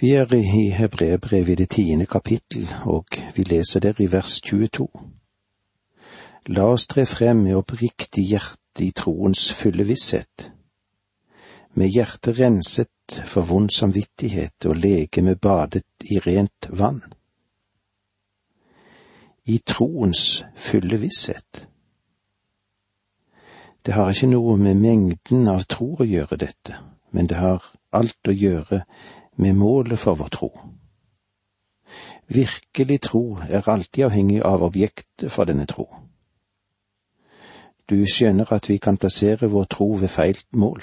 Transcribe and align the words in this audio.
Vi 0.00 0.10
er 0.12 0.34
i 0.34 0.68
Hebreerbrevet 0.70 1.48
i 1.48 1.54
det 1.54 1.70
tiende 1.70 2.06
kapittel, 2.06 2.68
og 2.84 3.06
vi 3.34 3.42
leser 3.42 3.80
der 3.80 3.94
i 3.98 4.12
vers 4.12 4.40
22. 4.40 4.88
La 6.52 6.66
oss 6.68 6.84
tre 6.86 7.06
frem 7.06 7.40
med 7.46 7.56
oppriktig 7.56 8.26
hjerte 8.28 8.84
i 8.84 8.90
troens 8.92 9.46
fulle 9.56 9.86
visshet, 9.88 10.50
med 11.72 11.88
hjertet 11.88 12.36
renset 12.36 13.22
for 13.24 13.48
vond 13.48 13.72
samvittighet 13.72 14.68
og 14.68 14.76
legeme 14.76 15.36
badet 15.36 15.88
i 16.04 16.20
rent 16.20 16.68
vann. 16.68 17.00
I 19.48 19.62
troens 19.64 20.44
fulle 20.56 21.00
visshet. 21.00 21.68
Det 23.80 23.96
har 23.96 24.12
ikke 24.12 24.28
noe 24.28 24.60
med 24.60 24.76
mengden 24.76 25.48
av 25.48 25.64
tro 25.64 25.94
å 25.96 26.04
gjøre, 26.04 26.36
dette, 26.36 26.82
men 27.16 27.32
det 27.32 27.40
har 27.40 27.64
alt 27.96 28.28
å 28.28 28.36
gjøre 28.36 28.84
med 29.36 29.54
målet 29.54 29.98
for 29.98 30.14
vår 30.14 30.28
tro. 30.28 30.50
Virkelig 32.28 33.00
tro 33.00 33.38
er 33.48 33.68
alltid 33.68 34.04
avhengig 34.04 34.42
av 34.42 34.62
objektet 34.62 35.32
for 35.32 35.44
denne 35.44 35.66
tro. 35.66 35.86
Du 37.90 38.02
skjønner 38.10 38.52
at 38.52 38.68
vi 38.68 38.78
kan 38.82 38.98
plassere 38.98 39.50
vår 39.50 39.64
tro 39.70 39.92
ved 40.00 40.08
feil 40.08 40.38
mål. 40.50 40.82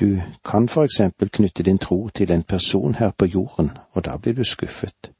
Du 0.00 0.20
kan 0.44 0.68
for 0.68 0.84
eksempel 0.84 1.30
knytte 1.30 1.62
din 1.62 1.78
tro 1.78 2.08
til 2.08 2.32
en 2.32 2.42
person 2.42 2.94
her 2.94 3.10
på 3.10 3.24
jorden, 3.26 3.70
og 3.92 4.04
da 4.04 4.16
blir 4.16 4.34
du 4.34 4.44
skuffet. 4.44 5.12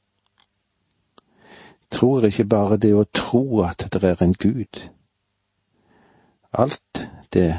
Tro 1.91 2.15
er 2.15 2.27
ikke 2.27 2.45
bare 2.45 2.77
det 2.77 2.91
å 2.93 3.05
tro 3.13 3.61
at 3.63 3.87
det 3.93 4.03
er 4.03 4.23
en 4.23 4.33
Gud. 4.33 4.89
Alt 6.51 7.07
det 7.33 7.53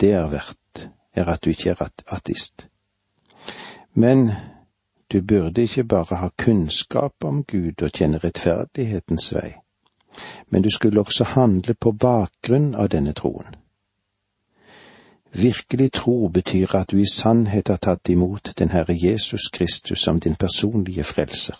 det 0.00 0.12
er 0.12 0.30
verdt, 0.30 0.90
er 1.12 1.28
at 1.28 1.44
du 1.44 1.50
ikke 1.50 1.70
er 1.70 1.88
ateist. 2.06 2.69
Men 3.94 4.30
du 5.12 5.22
burde 5.22 5.62
ikke 5.62 5.84
bare 5.84 6.16
ha 6.16 6.28
kunnskap 6.38 7.24
om 7.24 7.44
Gud 7.44 7.82
og 7.82 7.90
kjenne 7.90 8.18
rettferdighetens 8.18 9.32
vei, 9.34 9.54
men 10.50 10.62
du 10.62 10.70
skulle 10.70 11.00
også 11.00 11.24
handle 11.24 11.74
på 11.74 11.92
bakgrunn 11.92 12.74
av 12.74 12.88
denne 12.88 13.12
troen. 13.12 13.56
Virkelig 15.32 15.92
tro 15.92 16.28
betyr 16.28 16.74
at 16.74 16.90
du 16.90 16.98
i 16.98 17.06
sannhet 17.06 17.68
har 17.68 17.78
tatt 17.78 18.08
imot 18.08 18.52
den 18.58 18.70
Herre 18.70 18.94
Jesus 18.94 19.48
Kristus 19.48 20.00
som 20.02 20.20
din 20.20 20.34
personlige 20.34 21.04
frelser, 21.04 21.58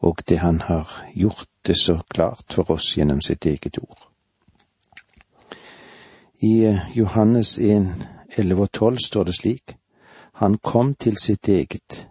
og 0.00 0.22
det 0.28 0.38
Han 0.38 0.60
har 0.60 1.04
gjort 1.14 1.48
det 1.66 1.76
så 1.78 1.98
klart 2.08 2.52
for 2.52 2.70
oss 2.70 2.96
gjennom 2.96 3.20
sitt 3.20 3.46
eget 3.46 3.78
ord. 3.78 4.08
I 6.42 6.78
Johannes 6.94 7.58
1, 7.58 8.08
11 8.36 8.62
og 8.62 8.72
12 8.72 8.98
står 8.98 9.24
det 9.24 9.34
slik, 9.34 9.76
han 10.40 10.58
kom 10.58 10.94
til 10.94 11.16
sitt 11.16 11.48
eget, 11.48 12.08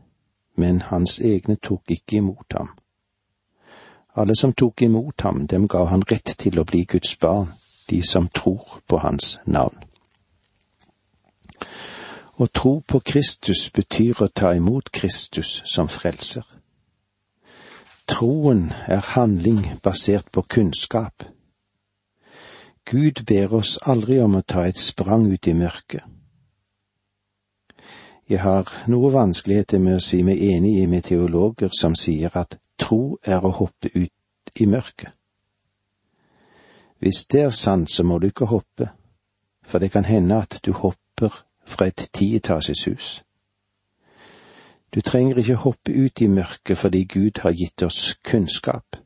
men 0.56 0.82
hans 0.82 1.20
egne 1.20 1.56
tok 1.56 1.90
ikke 1.90 2.18
imot 2.18 2.54
ham. 2.54 2.68
Alle 4.14 4.36
som 4.36 4.54
tok 4.54 4.82
imot 4.86 5.22
ham, 5.22 5.48
dem 5.48 5.68
gav 5.68 5.88
han 5.90 6.04
rett 6.12 6.36
til 6.38 6.60
å 6.62 6.64
bli 6.64 6.84
Guds 6.86 7.16
barn, 7.18 7.48
de 7.90 8.04
som 8.06 8.28
tror 8.30 8.84
på 8.88 9.00
hans 9.02 9.40
navn. 9.46 9.82
Å 12.38 12.48
tro 12.54 12.76
på 12.86 13.02
Kristus 13.02 13.64
betyr 13.74 14.22
å 14.22 14.30
ta 14.30 14.54
imot 14.54 14.92
Kristus 14.94 15.64
som 15.66 15.90
frelser. 15.90 16.46
Troen 18.06 18.70
er 18.86 19.02
handling 19.16 19.66
basert 19.82 20.30
på 20.32 20.46
kunnskap. 20.46 21.26
Gud 22.86 23.26
ber 23.26 23.58
oss 23.58 23.80
aldri 23.82 24.22
om 24.22 24.38
å 24.38 24.46
ta 24.46 24.68
et 24.70 24.78
sprang 24.78 25.26
ut 25.34 25.50
i 25.50 25.58
mørket. 25.58 26.06
Jeg 28.30 28.42
har 28.42 28.70
noe 28.88 29.10
vanskeligheter 29.10 29.80
med 29.82 29.96
å 29.98 30.02
si 30.06 30.20
meg 30.22 30.38
enig 30.38 30.84
med 30.90 31.08
teologer 31.08 31.72
som 31.74 31.96
sier 31.98 32.36
at 32.38 32.60
tro 32.78 33.18
er 33.26 33.42
å 33.42 33.50
hoppe 33.58 33.90
ut 33.96 34.62
i 34.62 34.68
mørket. 34.70 35.10
Hvis 37.00 37.24
det 37.32 37.42
er 37.42 37.56
sant, 37.56 37.90
så 37.90 38.04
må 38.04 38.20
du 38.20 38.28
ikke 38.28 38.52
hoppe, 38.52 38.92
for 39.66 39.80
det 39.80 39.90
kan 39.92 40.06
hende 40.06 40.38
at 40.44 40.60
du 40.66 40.76
hopper 40.78 41.42
fra 41.66 41.88
et 41.88 42.06
tietasjes 42.14 42.84
hus. 42.86 43.08
Du 44.94 45.02
trenger 45.02 45.42
ikke 45.42 45.58
hoppe 45.64 45.94
ut 45.94 46.22
i 46.22 46.28
mørket 46.28 46.78
fordi 46.78 47.04
Gud 47.10 47.42
har 47.42 47.58
gitt 47.58 47.82
oss 47.82 48.18
kunnskap. 48.24 49.00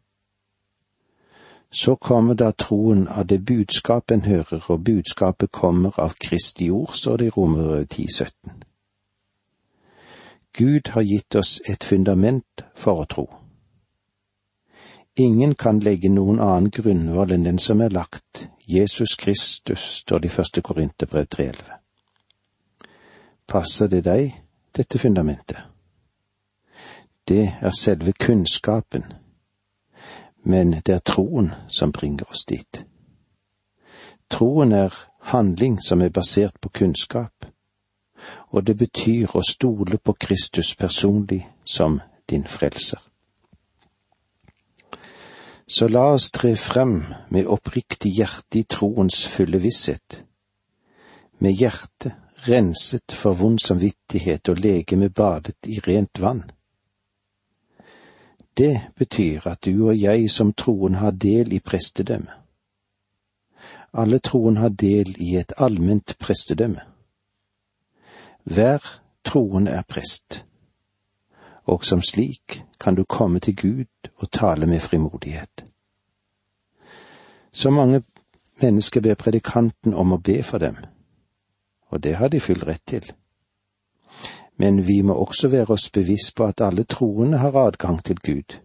Så 1.72 1.96
kommer 1.96 2.34
da 2.34 2.52
troen 2.52 3.08
av 3.08 3.28
det 3.28 3.40
budskapet 3.46 4.18
en 4.18 4.28
hører, 4.28 4.66
og 4.68 4.84
budskapet 4.84 5.52
kommer 5.52 6.00
av 6.00 6.20
Kristi 6.20 6.70
ord, 6.70 6.96
står 6.96 7.18
det 7.18 7.26
i 7.32 7.36
Romer 7.38 7.86
10, 7.86 8.08
17. 8.12 8.63
Gud 10.58 10.90
har 10.90 11.02
gitt 11.02 11.36
oss 11.36 11.62
et 11.70 11.84
fundament 11.84 12.64
for 12.76 13.02
å 13.02 13.06
tro. 13.10 13.26
Ingen 15.16 15.56
kan 15.56 15.80
legge 15.80 16.10
noen 16.10 16.40
annen 16.42 16.70
grunnvoll 16.74 17.34
enn 17.34 17.46
den 17.46 17.60
som 17.62 17.82
er 17.82 17.94
lagt, 17.94 18.48
Jesus 18.70 19.16
Kristus, 19.18 19.82
står 20.04 20.20
det 20.20 20.30
i 20.30 20.34
første 20.34 20.62
Korinterbrev 20.62 21.26
3.11. 21.36 21.74
Passer 23.50 23.90
det 23.90 24.04
deg, 24.06 24.34
dette 24.78 25.02
fundamentet? 25.02 25.58
Det 27.28 27.46
er 27.62 27.74
selve 27.78 28.14
kunnskapen, 28.14 29.06
men 30.44 30.76
det 30.86 30.96
er 30.96 31.06
troen 31.06 31.54
som 31.70 31.92
bringer 31.92 32.30
oss 32.30 32.46
dit. 32.46 32.84
Troen 34.30 34.74
er 34.74 34.94
handling 35.34 35.80
som 35.82 36.02
er 36.02 36.14
basert 36.14 36.62
på 36.62 36.70
kunnskap 36.70 37.53
og 38.52 38.68
det 38.68 38.78
betyr 38.78 39.36
å 39.36 39.42
stole 39.46 39.98
på 39.98 40.14
Kristus 40.14 40.76
personlig 40.76 41.42
som 41.66 42.00
din 42.30 42.46
frelser. 42.48 43.00
Så 45.68 45.88
la 45.88 46.10
oss 46.14 46.32
tre 46.32 46.56
frem 46.56 47.04
med 47.30 47.48
oppriktig 47.48 48.12
hjerte 48.18 48.60
i 48.60 48.66
troens 48.70 49.24
fulle 49.26 49.62
visshet, 49.64 50.24
med 51.40 51.56
hjertet 51.58 52.14
renset 52.48 53.16
for 53.16 53.34
vond 53.40 53.60
samvittighet 53.60 54.50
og 54.50 54.60
legeme 54.60 55.10
badet 55.10 55.68
i 55.68 55.80
rent 55.80 56.20
vann. 56.20 56.44
Det 58.58 58.82
betyr 58.96 59.48
at 59.48 59.66
du 59.66 59.88
og 59.88 59.98
jeg 59.98 60.30
som 60.30 60.54
troen 60.54 61.00
har 61.00 61.12
del 61.12 61.54
i 61.54 61.60
prestedømmet. 61.60 62.40
Alle 63.94 64.20
troen 64.20 64.58
har 64.58 64.70
del 64.70 65.16
i 65.22 65.36
et 65.38 65.54
allment 65.58 66.16
prestedømme. 66.20 66.82
Hver 68.44 69.02
troende 69.24 69.72
er 69.72 69.82
prest, 69.88 70.46
og 71.64 71.86
som 71.86 72.02
slik 72.02 72.64
kan 72.80 72.96
du 72.96 73.04
komme 73.04 73.40
til 73.40 73.56
Gud 73.56 74.10
og 74.16 74.32
tale 74.32 74.68
med 74.68 74.80
frimodighet. 74.80 75.66
Så 77.52 77.70
mange 77.70 78.04
mennesker 78.62 79.02
ber 79.02 79.16
predikanten 79.16 79.94
om 79.94 80.12
å 80.12 80.18
be 80.18 80.44
for 80.44 80.58
dem, 80.58 80.76
og 81.88 82.04
det 82.04 82.16
har 82.16 82.28
de 82.28 82.40
full 82.40 82.64
rett 82.68 82.84
til. 82.86 83.06
Men 84.58 84.88
vi 84.88 85.02
må 85.02 85.14
også 85.14 85.48
være 85.48 85.74
oss 85.74 85.90
bevisst 85.90 86.36
på 86.36 86.44
at 86.44 86.62
alle 86.62 86.84
troende 86.84 87.38
har 87.38 87.56
adgang 87.56 88.04
til 88.04 88.20
Gud. 88.20 88.60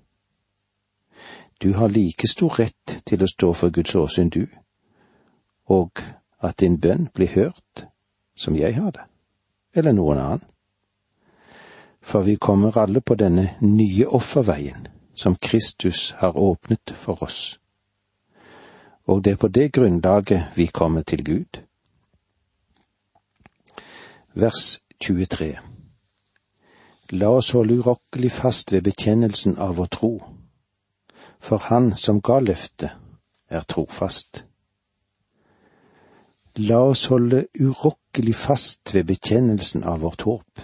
Du 1.62 1.72
har 1.72 1.88
like 1.88 2.26
stor 2.26 2.58
rett 2.58 2.98
til 3.06 3.22
å 3.22 3.30
stå 3.30 3.52
for 3.52 3.70
Guds 3.70 3.94
åsyn, 3.94 4.28
du, 4.28 4.46
og 5.66 6.02
at 6.42 6.58
din 6.60 6.80
bønn 6.80 7.06
blir 7.14 7.30
hørt 7.34 7.86
som 8.36 8.56
jeg 8.56 8.74
har 8.74 8.90
det 8.90 9.06
eller 9.74 9.92
noen 9.92 10.18
annen. 10.18 10.44
For 12.00 12.24
vi 12.24 12.36
kommer 12.36 12.78
alle 12.78 13.00
på 13.00 13.14
denne 13.14 13.50
nye 13.60 14.06
offerveien 14.06 14.88
som 15.14 15.36
Kristus 15.36 16.14
har 16.16 16.38
åpnet 16.38 16.92
for 16.96 17.22
oss. 17.22 17.58
Og 19.04 19.24
det 19.24 19.32
er 19.32 19.36
på 19.36 19.48
det 19.48 19.72
grunnlaget 19.72 20.54
vi 20.56 20.66
kommer 20.66 21.02
til 21.02 21.24
Gud. 21.24 21.60
Vers 24.34 24.80
23 25.00 25.58
La 27.10 27.28
oss 27.32 27.50
holde 27.56 27.78
urokkelig 27.78 28.30
fast 28.32 28.72
ved 28.72 28.82
bekjennelsen 28.82 29.56
av 29.58 29.76
vår 29.76 29.86
tro, 29.86 30.12
for 31.40 31.58
Han 31.58 31.96
som 31.96 32.20
ga 32.20 32.40
løftet, 32.40 32.90
er 33.48 33.64
trofast. 33.64 34.44
La 36.56 36.82
oss 36.84 37.06
holde 37.06 37.46
urokkelig 37.60 38.07
fast 38.34 38.94
ved 38.94 39.04
bekjennelsen 39.04 39.84
av 39.84 40.00
vårt 40.00 40.22
håp. 40.22 40.60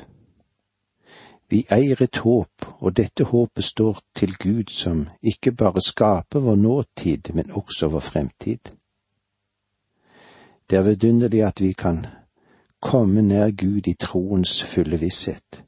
Vi 1.49 1.67
eier 1.71 2.03
et 2.03 2.17
håp, 2.17 2.67
og 2.81 2.97
dette 2.97 3.25
håpet 3.25 3.65
står 3.65 4.01
til 4.15 4.35
Gud 4.37 4.71
som 4.71 5.09
ikke 5.23 5.53
bare 5.53 5.81
skaper 5.81 6.41
vår 6.41 6.57
nåtid, 6.57 7.31
men 7.35 7.51
også 7.51 7.89
vår 7.89 8.01
fremtid. 8.01 8.73
Det 10.71 10.79
er 10.79 10.83
vidunderlig 10.83 11.43
at 11.43 11.61
vi 11.61 11.73
kan 11.73 12.07
komme 12.81 13.23
nær 13.23 13.51
Gud 13.51 13.87
i 13.87 13.95
troens 13.95 14.65
fulle 14.65 14.99
visshet, 15.01 15.65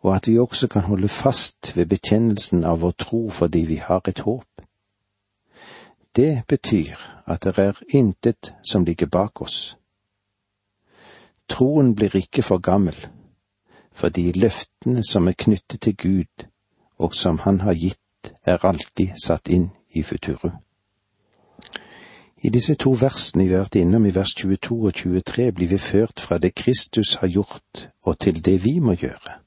og 0.00 0.16
at 0.16 0.28
vi 0.28 0.38
også 0.38 0.68
kan 0.68 0.82
holde 0.82 1.08
fast 1.08 1.76
ved 1.76 1.86
bekjennelsen 1.86 2.64
av 2.64 2.80
vår 2.80 2.94
tro 2.98 3.30
fordi 3.30 3.58
vi 3.58 3.76
har 3.76 4.00
et 4.08 4.20
håp. 4.20 4.46
Det 6.16 6.42
betyr 6.48 6.96
at 7.26 7.44
det 7.44 7.58
er 7.58 7.82
intet 7.88 8.54
som 8.64 8.84
ligger 8.84 9.06
bak 9.06 9.42
oss. 9.42 9.77
Troen 11.48 11.94
blir 11.94 12.14
ikke 12.16 12.42
for 12.42 12.58
gammel, 12.58 12.96
fordi 13.92 14.32
løftene 14.32 15.02
som 15.04 15.28
er 15.28 15.36
knyttet 15.38 15.80
til 15.80 15.96
Gud, 15.96 16.46
og 16.98 17.14
som 17.14 17.38
Han 17.38 17.60
har 17.60 17.74
gitt, 17.74 18.34
er 18.44 18.64
alltid 18.64 19.16
satt 19.24 19.48
inn 19.48 19.70
i 19.94 20.02
futuru. 20.02 20.50
I 22.42 22.50
disse 22.54 22.74
to 22.74 22.92
versene 22.94 23.48
vi 23.48 23.54
har 23.54 23.64
vært 23.66 23.80
innom, 23.80 24.06
i 24.06 24.14
vers 24.14 24.34
22 24.38 24.76
og 24.86 24.94
23, 24.94 25.52
blir 25.52 25.70
vi 25.72 25.78
ført 25.78 26.20
fra 26.20 26.38
det 26.38 26.54
Kristus 26.54 27.16
har 27.22 27.28
gjort, 27.28 27.88
og 28.06 28.18
til 28.18 28.44
det 28.44 28.64
vi 28.64 28.78
må 28.78 28.94
gjøre. 28.94 29.38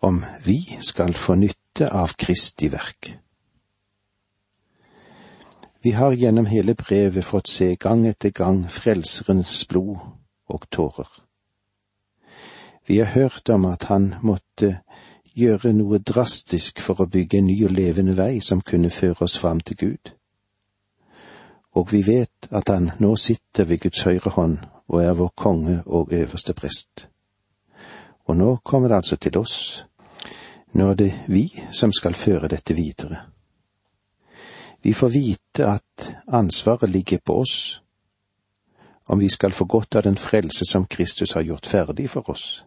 Om 0.00 0.24
vi 0.44 0.58
skal 0.80 1.14
få 1.14 1.38
nytte 1.40 1.88
av 1.88 2.12
Kristi 2.20 2.68
verk. 2.72 3.14
Vi 5.84 5.90
har 5.96 6.12
gjennom 6.12 6.46
hele 6.46 6.74
brevet 6.74 7.24
fått 7.24 7.48
se 7.48 7.74
gang 7.80 8.06
etter 8.08 8.32
gang 8.32 8.64
Frelserens 8.68 9.64
blod 9.68 10.13
og 10.48 10.66
tårer. 10.70 11.10
Vi 12.86 12.98
har 12.98 13.06
hørt 13.06 13.48
om 13.48 13.64
at 13.64 13.84
han 13.88 14.14
måtte 14.22 14.78
gjøre 15.34 15.72
noe 15.72 15.98
drastisk 15.98 16.80
for 16.84 17.00
å 17.00 17.08
bygge 17.10 17.38
en 17.38 17.48
ny 17.48 17.56
og 17.64 17.72
levende 17.74 18.14
vei 18.18 18.40
som 18.44 18.60
kunne 18.60 18.90
føre 18.90 19.26
oss 19.26 19.38
fram 19.40 19.60
til 19.60 19.76
Gud. 19.76 20.12
Og 21.74 21.90
vi 21.92 22.04
vet 22.06 22.48
at 22.54 22.68
han 22.70 22.92
nå 23.00 23.16
sitter 23.16 23.66
ved 23.66 23.80
Guds 23.82 24.04
høyre 24.06 24.30
hånd 24.36 24.58
og 24.88 25.00
er 25.02 25.16
vår 25.18 25.32
konge 25.36 25.80
og 25.86 26.12
øverste 26.12 26.54
prest. 26.54 27.08
Og 28.28 28.36
nå 28.36 28.56
kommer 28.64 28.88
det 28.88 28.96
altså 28.96 29.16
til 29.16 29.38
oss. 29.38 29.86
Nå 30.74 30.90
er 30.90 30.94
det 30.94 31.12
vi 31.28 31.48
som 31.72 31.92
skal 31.92 32.14
føre 32.14 32.48
dette 32.48 32.74
videre. 32.74 33.24
Vi 34.82 34.92
får 34.92 35.08
vite 35.08 35.66
at 35.66 36.10
ansvaret 36.28 36.90
ligger 36.90 37.18
på 37.24 37.40
oss, 37.40 37.80
om 39.06 39.20
vi 39.20 39.28
skal 39.28 39.52
få 39.52 39.64
godt 39.64 39.94
av 39.94 40.02
den 40.02 40.16
frelse 40.16 40.64
som 40.64 40.86
Kristus 40.86 41.32
har 41.32 41.42
gjort 41.42 41.66
ferdig 41.66 42.10
for 42.10 42.30
oss. 42.30 42.64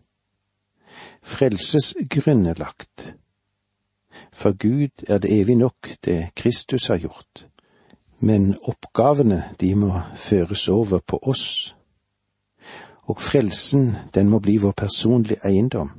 Frelses 1.22 1.94
er 1.95 2.60
lagt. 2.60 3.16
For 4.34 4.54
Gud 4.54 5.04
er 5.07 5.18
det 5.18 5.39
evig 5.39 5.56
nok 5.56 5.89
det 6.06 6.36
Kristus 6.36 6.88
har 6.88 6.98
gjort, 6.98 7.48
men 8.19 8.57
oppgavene 8.63 9.44
de 9.60 9.75
må 9.75 10.01
føres 10.16 10.68
over 10.68 11.00
på 11.00 11.19
oss. 11.22 11.75
Og 13.04 13.22
frelsen, 13.22 13.98
den 14.13 14.30
må 14.30 14.40
bli 14.40 14.57
vår 14.57 14.72
personlige 14.72 15.40
eiendom, 15.45 15.92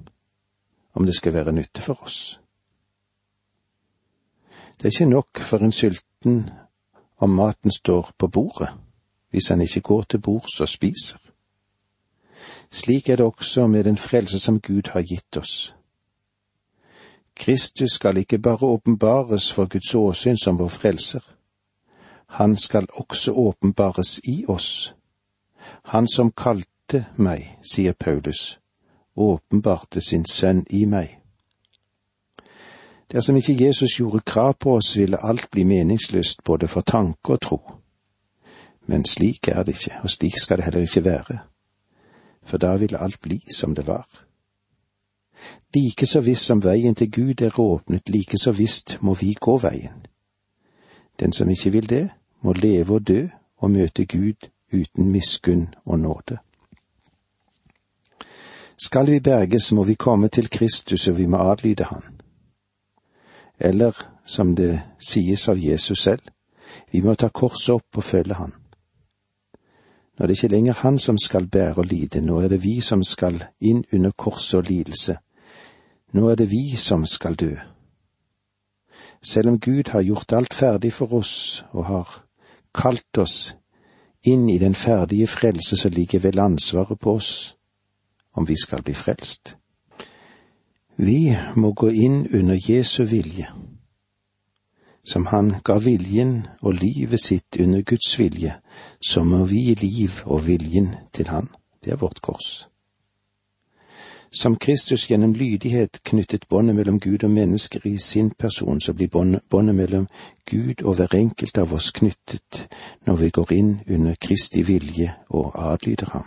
om 0.95 1.07
det 1.07 1.15
skal 1.15 1.33
være 1.35 1.53
nytte 1.53 1.83
for 1.83 2.03
oss. 2.03 2.41
Det 4.79 4.85
er 4.85 4.91
ikke 4.91 5.11
nok 5.11 5.39
for 5.39 5.59
en 5.59 5.73
sulten 5.73 6.51
om 7.19 7.31
maten 7.31 7.71
står 7.71 8.13
på 8.19 8.29
bordet, 8.29 8.69
hvis 9.31 9.49
han 9.49 9.61
ikke 9.61 9.81
går 9.81 10.03
til 10.03 10.19
bords 10.21 10.61
og 10.61 10.69
spiser. 10.69 11.19
Slik 12.71 13.09
er 13.09 13.17
det 13.17 13.25
også 13.25 13.67
med 13.67 13.85
den 13.85 13.97
frelse 13.97 14.39
som 14.39 14.61
Gud 14.61 14.89
har 14.93 15.03
gitt 15.03 15.37
oss. 15.37 15.75
Kristus 17.37 17.91
skal 17.91 18.17
ikke 18.17 18.39
bare 18.39 18.67
åpenbares 18.67 19.53
for 19.53 19.67
Guds 19.67 19.95
åsyn 19.95 20.37
som 20.37 20.59
vår 20.59 20.69
frelser. 20.69 21.21
Han 22.27 22.57
skal 22.57 22.87
også 22.95 23.33
åpenbares 23.33 24.21
i 24.25 24.45
oss. 24.49 24.95
Han 25.83 26.09
som 26.09 26.33
kalte 26.33 27.07
meg, 27.17 27.59
sier 27.63 27.93
Paulus, 27.93 28.61
åpenbarte 29.17 30.01
sin 30.01 30.27
sønn 30.27 30.67
i 30.71 30.85
meg. 30.85 31.19
Dersom 33.13 33.37
ikke 33.37 33.57
Jesus 33.65 33.97
gjorde 33.97 34.21
krav 34.21 34.55
på 34.61 34.75
oss, 34.77 34.97
ville 34.97 35.25
alt 35.25 35.51
bli 35.51 35.65
meningsløst 35.65 36.45
både 36.45 36.69
for 36.69 36.81
tanke 36.81 37.33
og 37.33 37.41
tro. 37.41 37.78
Men 38.89 39.05
slik 39.05 39.49
er 39.49 39.63
det 39.63 39.77
ikke, 39.77 40.01
og 40.03 40.11
slik 40.11 40.39
skal 40.41 40.59
det 40.59 40.65
heller 40.65 40.81
ikke 40.81 41.05
være 41.05 41.39
for 42.49 42.59
da 42.59 42.77
ville 42.77 42.99
alt 42.99 43.21
bli 43.21 43.43
som 43.57 43.75
det 43.75 43.87
var. 43.87 44.07
Like 45.75 46.07
så 46.07 46.21
visst 46.21 46.45
som 46.45 46.65
veien 46.65 46.95
til 46.95 47.11
Gud 47.13 47.43
er 47.43 47.61
åpnet, 47.61 48.09
like 48.09 48.39
så 48.39 48.53
visst 48.53 48.99
må 49.01 49.15
vi 49.15 49.35
gå 49.41 49.59
veien. 49.59 50.07
Den 51.21 51.33
som 51.33 51.49
ikke 51.49 51.73
vil 51.73 51.91
det, 51.91 52.11
må 52.43 52.53
leve 52.53 52.95
og 52.95 53.09
dø 53.09 53.27
og 53.57 53.71
møte 53.71 54.07
Gud 54.07 54.49
uten 54.73 55.11
miskunn 55.11 55.75
og 55.85 55.99
nåde. 55.99 56.39
Skal 58.79 59.07
vi 59.07 59.21
berges, 59.21 59.73
må 59.73 59.83
vi 59.83 59.95
komme 59.95 60.29
til 60.29 60.51
Kristus, 60.51 61.09
og 61.09 61.19
vi 61.19 61.27
må 61.27 61.37
adlyde 61.37 61.85
Han. 61.85 62.03
Eller, 63.61 63.93
som 64.25 64.57
det 64.57 64.83
sies 64.99 65.49
av 65.49 65.59
Jesus 65.59 65.99
selv, 65.99 66.23
vi 66.93 67.01
må 67.01 67.15
ta 67.15 67.29
korset 67.29 67.75
opp 67.75 67.97
og 67.97 68.05
følge 68.05 68.35
Han. 68.35 68.53
Nå 70.19 70.25
er 70.25 70.27
det 70.27 70.37
ikke 70.37 70.55
lenger 70.55 70.73
han 70.73 70.99
som 70.99 71.19
skal 71.19 71.47
bære 71.47 71.75
og 71.79 71.85
lide, 71.85 72.21
nå 72.21 72.41
er 72.41 72.49
det 72.49 72.65
vi 72.65 72.81
som 72.81 73.05
skal 73.05 73.45
inn 73.61 73.85
under 73.93 74.11
korset 74.11 74.59
og 74.59 74.65
lidelse. 74.67 75.15
Nå 76.13 76.29
er 76.29 76.35
det 76.35 76.51
vi 76.51 76.77
som 76.77 77.07
skal 77.07 77.35
dø. 77.35 77.53
Selv 79.23 79.49
om 79.49 79.61
Gud 79.61 79.91
har 79.91 80.03
gjort 80.03 80.33
alt 80.33 80.55
ferdig 80.55 80.93
for 80.93 81.13
oss 81.13 81.65
og 81.71 81.85
har 81.85 82.25
kalt 82.75 83.19
oss 83.19 83.55
inn 84.27 84.49
i 84.49 84.59
den 84.59 84.75
ferdige 84.75 85.27
frelse, 85.27 85.77
så 85.77 85.89
ligger 85.89 86.19
vel 86.19 86.39
ansvaret 86.39 86.99
på 86.99 87.15
oss 87.15 87.57
om 88.35 88.49
vi 88.49 88.57
skal 88.57 88.83
bli 88.83 88.95
frelst. 88.95 89.57
Vi 90.97 91.37
må 91.55 91.73
gå 91.73 91.89
inn 91.89 92.27
under 92.35 92.59
Jesu 92.59 93.05
vilje 93.05 93.47
som 95.09 95.27
han 95.27 95.55
ga 95.65 95.79
viljen 95.81 96.47
og 96.61 96.75
livet 96.83 97.21
sitt 97.21 97.57
under 97.61 97.83
Guds 97.83 98.19
vilje, 98.19 98.59
så 99.01 99.25
må 99.25 99.45
vi 99.45 99.63
gi 99.69 99.75
liv 99.81 100.23
og 100.25 100.47
viljen 100.47 100.95
til 101.13 101.29
Han. 101.29 101.49
Det 101.85 101.93
er 101.93 101.97
vårt 101.97 102.21
kors. 102.23 102.69
Som 104.31 104.57
Kristus 104.57 105.07
gjennom 105.09 105.33
lydighet 105.33 106.03
knyttet 106.05 106.49
båndet 106.49 106.77
mellom 106.77 107.01
Gud 107.01 107.25
og 107.25 107.31
mennesker 107.31 107.81
i 107.89 107.97
sin 107.97 108.31
person, 108.31 108.81
så 108.81 108.93
blir 108.93 109.09
båndet 109.51 109.75
mellom 109.75 110.09
Gud 110.51 110.85
og 110.85 110.95
hver 110.95 111.15
enkelt 111.17 111.59
av 111.59 111.73
oss 111.73 111.91
knyttet 111.91 112.67
når 113.07 113.17
vi 113.17 113.31
går 113.31 113.53
inn 113.53 113.79
under 113.89 114.15
Kristi 114.21 114.63
vilje 114.63 115.15
og 115.31 115.53
adlyder 115.57 116.11
ham. 116.13 116.27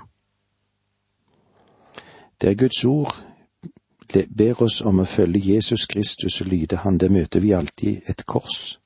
Det 2.41 2.49
er 2.49 2.57
Guds 2.57 2.85
ord 2.85 3.30
ber 4.37 4.61
oss 4.63 4.81
om 4.81 5.01
å 5.01 5.07
følge 5.07 5.53
Jesus 5.53 5.85
Kristus 5.85 6.41
og 6.41 6.47
lyde 6.51 6.81
Han, 6.83 6.97
der 6.97 7.09
møter 7.09 7.39
vi 7.39 7.51
alltid 7.51 8.09
et 8.09 8.25
kors. 8.25 8.79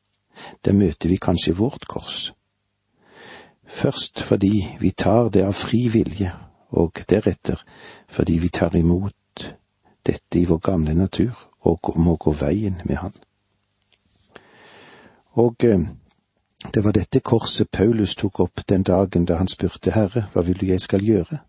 Der 0.66 0.74
møter 0.74 1.10
vi 1.10 1.18
kanskje 1.18 1.56
vårt 1.58 1.88
kors. 1.88 2.34
Først 3.66 4.22
fordi 4.22 4.78
vi 4.80 4.92
tar 4.92 5.30
det 5.30 5.46
av 5.46 5.54
fri 5.54 5.88
vilje, 5.90 6.32
og 6.70 7.02
deretter 7.10 7.62
fordi 8.08 8.38
vi 8.40 8.50
tar 8.50 8.76
imot 8.76 9.48
dette 10.06 10.40
i 10.40 10.46
vår 10.46 10.60
gamle 10.60 10.94
natur 10.94 11.34
og 11.66 11.96
må 11.98 12.16
gå 12.16 12.32
veien 12.32 12.82
med 12.86 12.98
Han. 12.98 13.14
Og 15.36 15.64
eh, 15.64 15.82
det 16.74 16.84
var 16.84 16.92
dette 16.92 17.20
korset 17.20 17.72
Paulus 17.72 18.16
tok 18.16 18.40
opp 18.40 18.62
den 18.70 18.84
dagen 18.84 19.26
da 19.26 19.38
han 19.38 19.48
spurte 19.48 19.92
Herre, 19.92 20.28
hva 20.34 20.42
vil 20.42 20.58
du 20.58 20.66
jeg 20.66 20.82
skal 20.82 21.04
gjøre? 21.04 21.42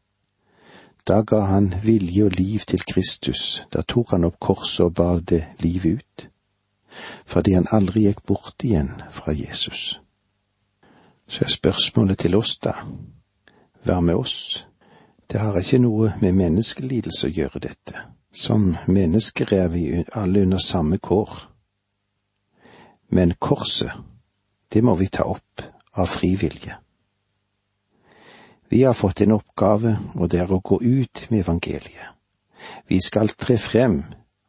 Da 1.07 1.21
ga 1.23 1.41
han 1.41 1.75
vilje 1.83 2.25
og 2.25 2.33
liv 2.35 2.59
til 2.67 2.83
Kristus, 2.83 3.63
da 3.73 3.83
tok 3.83 4.11
han 4.11 4.27
opp 4.27 4.41
korset 4.43 4.89
og 4.89 4.95
bar 4.99 5.21
det 5.23 5.45
livet 5.63 6.01
ut, 6.01 6.25
fordi 7.27 7.53
han 7.55 7.69
aldri 7.71 8.09
gikk 8.09 8.25
bort 8.27 8.65
igjen 8.67 8.91
fra 9.15 9.35
Jesus. 9.37 10.01
Så 11.29 11.45
er 11.45 11.53
spørsmålet 11.53 12.19
til 12.19 12.35
oss, 12.35 12.57
da, 12.59 12.73
vær 13.85 14.01
med 14.01 14.15
oss. 14.15 14.67
Det 15.31 15.41
har 15.41 15.59
ikke 15.59 15.79
noe 15.83 16.13
med 16.21 16.35
menneskelidelse 16.35 17.29
å 17.29 17.35
gjøre, 17.35 17.63
dette. 17.63 18.03
Som 18.33 18.75
mennesker 18.87 19.55
er 19.55 19.69
vi 19.69 19.85
alle 20.13 20.43
under 20.43 20.59
samme 20.59 20.99
kår. 20.99 21.39
Men 23.15 23.35
korset, 23.39 23.95
det 24.73 24.83
må 24.85 24.95
vi 24.99 25.07
ta 25.07 25.27
opp 25.31 25.63
av 25.95 26.11
fri 26.11 26.35
vilje. 26.39 26.79
Vi 28.69 28.83
har 28.83 28.95
fått 28.95 29.21
en 29.21 29.33
oppgave, 29.33 29.97
og 30.15 30.31
det 30.31 30.41
er 30.43 30.53
å 30.53 30.61
gå 30.61 30.81
ut 30.83 31.27
med 31.31 31.45
evangeliet. 31.45 32.15
Vi 32.89 32.99
skal 33.01 33.29
tre 33.29 33.59
frem, 33.59 34.01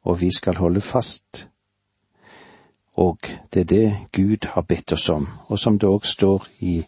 og 0.04 0.22
vi 0.22 0.32
skal 0.32 0.58
holde 0.58 0.82
fast. 0.82 1.48
Og 2.98 3.30
det 3.54 3.62
er 3.62 3.70
det 3.70 3.98
Gud 4.12 4.48
har 4.54 4.66
bedt 4.66 4.92
oss 4.92 5.10
om, 5.10 5.28
og 5.48 5.60
som 5.60 5.78
det 5.78 5.90
òg 5.90 6.06
står 6.06 6.48
i 6.66 6.80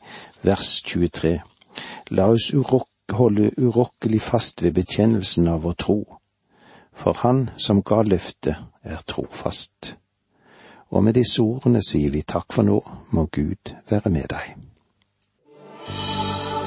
vers 0.41 0.79
23. 0.81 1.35
La 2.17 2.31
oss 2.33 2.49
urok 2.53 2.87
holde 3.13 3.51
urokkelig 3.57 4.21
fast 4.21 4.63
ved 4.63 4.73
bekjennelsen 4.73 5.47
av 5.47 5.63
vår 5.63 5.73
tro, 5.73 5.99
for 6.93 7.13
Han 7.13 7.49
som 7.57 7.83
ga 7.83 8.01
løftet, 8.01 8.55
er 8.83 9.01
trofast. 9.07 9.95
Og 10.89 11.03
med 11.03 11.13
disse 11.13 11.41
ordene 11.41 11.81
sier 11.85 12.09
vi 12.09 12.21
takk 12.21 12.53
for 12.53 12.65
nå, 12.65 12.79
må 13.11 13.27
Gud 13.31 13.75
være 13.89 14.09
med 14.09 14.29
deg. 14.29 14.68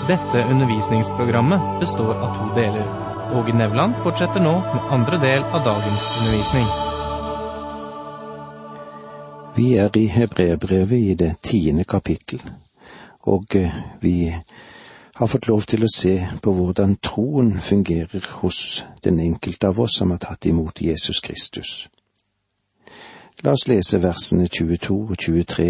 Dette 0.09 0.44
undervisningsprogrammet 0.50 1.80
består 1.80 2.14
av 2.14 2.35
to 2.37 2.61
deler. 2.61 2.87
Åge 3.35 3.52
Nevland 3.54 3.94
fortsetter 4.02 4.40
nå 4.42 4.52
med 4.52 4.88
andre 4.90 5.18
del 5.18 5.44
av 5.44 5.62
dagens 5.64 6.06
undervisning. 6.18 6.66
Vi 9.56 9.76
er 9.78 9.97
i 9.97 10.06
Hebreerbrevet 10.06 10.99
i 10.99 11.14
det 11.14 11.37
tiende 11.42 11.85
kapittel, 11.85 12.42
og 13.30 13.56
eh, 13.56 13.76
vi 14.00 14.35
har 15.14 15.26
fått 15.26 15.47
lov 15.47 15.62
til 15.71 15.87
å 15.87 15.92
se 15.94 16.16
på 16.42 16.54
hvordan 16.56 16.97
troen 16.99 17.61
fungerer 17.61 18.26
hos 18.40 18.82
den 19.04 19.21
enkelte 19.23 19.71
av 19.71 19.78
oss 19.80 20.00
som 20.00 20.11
har 20.11 20.18
tatt 20.18 20.50
imot 20.50 20.82
Jesus 20.82 21.21
Kristus. 21.21 21.87
La 23.47 23.54
oss 23.54 23.68
lese 23.71 24.02
versene 24.02 24.50
22 24.50 24.99
og 24.99 25.14
23 25.14 25.68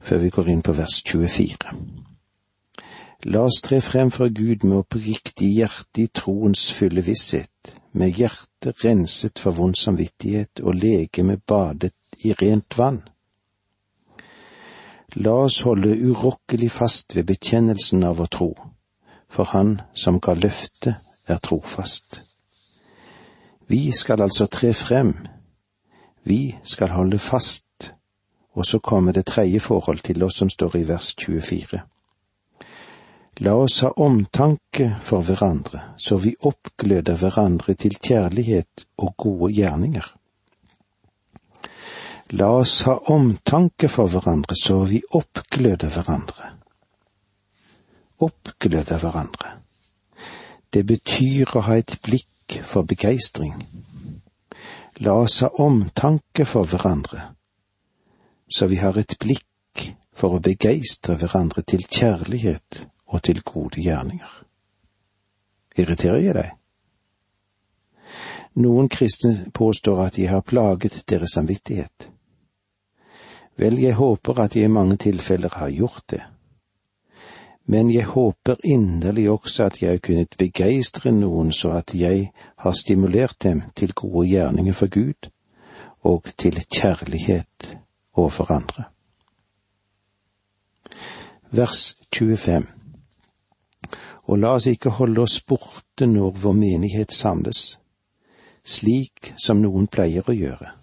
før 0.00 0.24
vi 0.24 0.32
går 0.32 0.48
inn 0.48 0.64
på 0.64 0.72
vers 0.80 1.02
24. 1.04 1.76
La 3.24 3.44
oss 3.46 3.60
tre 3.62 3.80
frem 3.80 4.10
for 4.10 4.32
Gud 4.34 4.64
med 4.66 4.80
oppriktig 4.80 5.52
hjerte 5.54 6.02
i 6.02 6.08
troens 6.10 6.64
fulle 6.74 7.04
visshet, 7.06 7.76
med 7.94 8.16
hjertet 8.18 8.82
renset 8.82 9.38
for 9.38 9.54
vond 9.54 9.78
samvittighet 9.78 10.58
og 10.64 10.74
legeme 10.74 11.36
badet 11.38 11.94
i 12.26 12.32
rent 12.40 12.74
vann. 12.78 12.98
La 15.22 15.36
oss 15.44 15.60
holde 15.62 15.94
urokkelig 15.94 16.70
fast 16.74 17.14
ved 17.14 17.28
bekjennelsen 17.30 18.02
av 18.02 18.18
vår 18.18 18.32
tro, 18.38 18.50
for 19.30 19.44
Han 19.54 19.80
som 19.94 20.18
ga 20.18 20.34
løftet, 20.34 20.98
er 21.28 21.38
trofast. 21.38 22.18
Vi 23.70 23.92
skal 23.92 24.22
altså 24.22 24.46
tre 24.46 24.72
frem, 24.74 25.14
vi 26.24 26.56
skal 26.64 26.90
holde 26.90 27.18
fast, 27.18 27.94
og 28.52 28.66
så 28.66 28.78
kommer 28.78 29.12
det 29.12 29.26
tredje 29.26 29.60
forhold 29.60 30.02
til 30.02 30.22
oss 30.22 30.42
som 30.42 30.50
står 30.50 30.76
i 30.76 30.88
vers 30.88 31.14
24. 31.14 31.91
La 33.42 33.54
oss 33.54 33.80
ha 33.82 33.88
omtanke 33.96 34.84
for 35.02 35.24
hverandre, 35.26 35.80
så 35.98 36.16
vi 36.22 36.30
oppgløder 36.46 37.16
hverandre 37.18 37.74
til 37.74 37.96
kjærlighet 37.98 38.84
og 39.02 39.16
gode 39.18 39.48
gjerninger. 39.56 40.04
La 42.38 42.50
oss 42.60 42.74
ha 42.86 42.94
omtanke 43.10 43.90
for 43.90 44.12
hverandre 44.12 44.54
så 44.60 44.76
vi 44.92 45.00
oppgløder 45.18 45.90
hverandre. 45.90 46.52
Oppgløder 48.28 49.02
hverandre. 49.02 49.50
Det 50.70 50.84
betyr 50.92 51.56
å 51.56 51.64
ha 51.66 51.80
et 51.82 51.96
blikk 52.06 52.60
for 52.62 52.86
begeistring. 52.86 53.58
La 55.02 55.16
oss 55.24 55.40
ha 55.42 55.50
omtanke 55.66 56.46
for 56.46 56.70
hverandre, 56.70 57.26
så 58.46 58.70
vi 58.70 58.78
har 58.84 59.02
et 59.02 59.18
blikk 59.18 59.90
for 60.14 60.38
å 60.38 60.44
begeistre 60.46 61.18
hverandre 61.18 61.66
til 61.66 61.82
kjærlighet 61.90 62.86
og 63.12 63.22
til 63.22 63.42
gode 63.44 63.82
gjerninger. 63.84 64.32
Irriterer 65.78 66.20
jeg 66.24 66.34
deg? 66.36 66.50
Noen 68.60 68.88
kristne 68.92 69.50
påstår 69.56 70.00
at 70.06 70.18
jeg 70.18 70.28
har 70.28 70.44
plaget 70.44 71.04
deres 71.08 71.36
samvittighet. 71.36 72.10
Vel, 73.56 73.78
jeg 73.80 73.96
håper 73.96 74.40
at 74.40 74.56
jeg 74.56 74.68
i 74.68 74.72
mange 74.72 74.96
tilfeller 74.96 75.52
har 75.56 75.72
gjort 75.72 76.04
det. 76.10 76.22
Men 77.64 77.92
jeg 77.94 78.04
håper 78.10 78.56
inderlig 78.64 79.30
også 79.30 79.64
at 79.64 79.82
jeg 79.82 79.90
har 79.90 80.02
kunnet 80.02 80.36
begeistre 80.38 81.12
noen 81.12 81.52
så 81.52 81.76
at 81.78 81.94
jeg 81.94 82.32
har 82.56 82.74
stimulert 82.76 83.36
dem 83.42 83.62
til 83.76 83.94
gode 83.94 84.28
gjerninger 84.28 84.72
for 84.72 84.90
Gud 84.90 85.30
og 86.02 86.26
til 86.36 86.58
kjærlighet 86.74 87.76
overfor 88.12 88.52
andre. 88.52 88.84
Vers 91.50 91.96
25 92.14 92.81
Og 94.32 94.38
la 94.40 94.54
oss 94.56 94.70
ikke 94.70 94.96
holde 94.96 95.26
oss 95.26 95.40
borte 95.44 96.08
når 96.08 96.38
vår 96.40 96.54
menighet 96.56 97.12
samles, 97.12 97.76
slik 98.64 99.34
som 99.36 99.60
noen 99.60 99.90
pleier 99.92 100.24
å 100.24 100.36
gjøre 100.36 100.78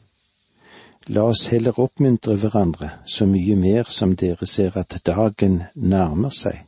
La 1.09 1.23
oss 1.25 1.47
heller 1.49 1.79
oppmuntre 1.81 2.35
hverandre 2.37 2.91
så 3.09 3.25
mye 3.25 3.55
mer 3.57 3.87
som 3.89 4.11
dere 4.13 4.45
ser 4.45 4.75
at 4.77 4.93
dagen 5.05 5.63
nærmer 5.73 6.29
seg. 6.29 6.59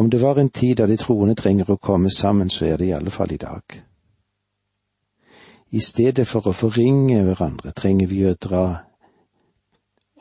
Om 0.00 0.08
det 0.08 0.20
var 0.22 0.40
en 0.40 0.48
tid 0.48 0.78
da 0.80 0.86
de 0.88 0.96
troende 0.96 1.34
trenger 1.36 1.68
å 1.68 1.76
komme 1.76 2.08
sammen, 2.10 2.48
så 2.48 2.64
er 2.70 2.80
det 2.80 2.88
i 2.88 2.94
alle 2.96 3.12
fall 3.12 3.34
i 3.34 3.40
dag. 3.42 3.76
I 5.76 5.80
stedet 5.84 6.24
for 6.26 6.48
å 6.48 6.56
forringe 6.56 7.20
hverandre 7.26 7.74
trenger 7.76 8.08
vi 8.08 8.24
å 8.24 8.32
dra 8.48 8.64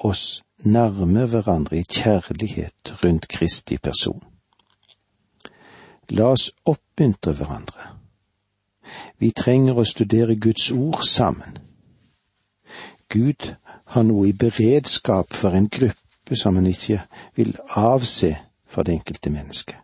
oss 0.04 0.42
nærme 0.64 1.26
hverandre 1.26 1.78
i 1.78 1.84
kjærlighet 1.84 3.04
rundt 3.04 3.28
Kristi 3.28 3.78
person. 3.78 4.24
La 6.10 6.32
oss 6.34 6.52
oppmuntre 6.66 7.34
hverandre. 7.38 7.96
Vi 9.20 9.32
trenger 9.32 9.78
å 9.78 9.86
studere 9.86 10.36
Guds 10.36 10.72
ord 10.72 11.04
sammen 11.06 11.60
Gud 13.10 13.56
har 13.86 14.04
noe 14.06 14.28
i 14.30 14.34
beredskap 14.38 15.34
for 15.34 15.56
en 15.58 15.70
gruppe 15.70 16.38
som 16.38 16.56
han 16.60 16.68
ikke 16.70 17.00
vil 17.36 17.56
avse 17.74 18.36
for 18.70 18.86
det 18.86 19.00
enkelte 19.00 19.32
mennesket. 19.34 19.78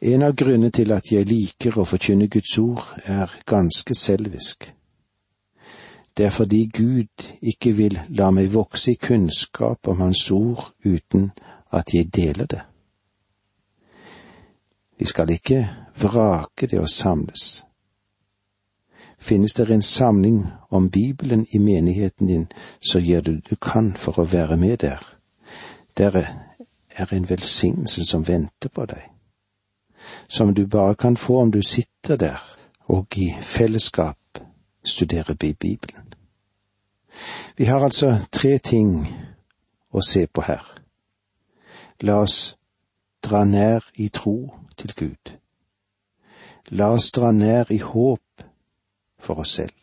En 0.00 0.22
av 0.22 0.36
grunnene 0.38 0.70
til 0.70 0.94
at 0.94 1.10
jeg 1.10 1.26
liker 1.28 1.76
å 1.76 1.84
forkynne 1.84 2.30
Guds 2.30 2.54
ord, 2.62 2.86
er 3.04 3.32
ganske 3.46 3.94
selvisk. 3.94 4.70
Det 6.16 6.26
er 6.26 6.30
fordi 6.30 6.70
Gud 6.76 7.32
ikke 7.42 7.72
vil 7.72 8.00
la 8.08 8.30
meg 8.30 8.52
vokse 8.54 8.92
i 8.92 8.98
kunnskap 9.00 9.88
om 9.88 10.00
Hans 10.00 10.30
ord 10.30 10.72
uten 10.84 11.30
at 11.72 11.94
jeg 11.94 12.14
deler 12.14 12.46
det. 12.46 12.60
Vi 14.98 15.06
skal 15.06 15.30
ikke 15.30 15.70
vrake 15.96 16.66
det 16.66 16.80
å 16.80 16.86
samles, 16.86 17.64
Finnes 19.20 19.54
det 19.54 19.70
en 19.70 19.82
samling 19.82 20.46
om 20.68 20.90
Bibelen 20.90 21.46
i 21.50 21.58
menigheten 21.58 22.26
din, 22.26 22.46
så 22.80 22.98
gjør 22.98 23.20
du 23.20 23.32
det 23.32 23.50
du 23.50 23.56
kan 23.56 23.92
for 23.96 24.18
å 24.18 24.24
være 24.24 24.56
med 24.56 24.76
der. 24.76 25.16
Der 25.98 26.16
er 26.90 27.14
en 27.14 27.28
velsignelse 27.28 28.04
som 28.04 28.28
venter 28.28 28.68
på 28.68 28.86
deg, 28.86 29.02
som 30.28 30.54
du 30.54 30.66
bare 30.66 30.94
kan 30.94 31.16
få 31.16 31.40
om 31.40 31.52
du 31.52 31.62
sitter 31.62 32.16
der 32.16 32.40
og 32.88 33.06
i 33.16 33.34
fellesskap 33.40 34.40
studerer 34.84 35.34
Bibelen. 35.34 35.99
Vi 37.56 37.64
har 37.64 37.84
altså 37.84 38.18
tre 38.32 38.58
ting 38.58 38.94
å 39.90 40.02
se 40.04 40.26
på 40.26 40.44
her. 40.46 40.64
La 42.02 42.20
oss 42.22 42.56
dra 43.22 43.44
nær 43.44 43.84
i 43.94 44.08
tro 44.08 44.36
til 44.76 44.94
Gud. 44.96 45.34
La 46.70 46.92
oss 46.94 47.10
dra 47.12 47.32
nær 47.32 47.72
i 47.74 47.80
håp 47.82 48.44
for 49.20 49.42
oss 49.42 49.56
selv. 49.58 49.76